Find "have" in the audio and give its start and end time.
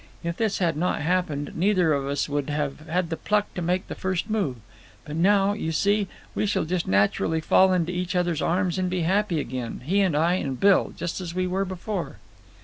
2.49-2.87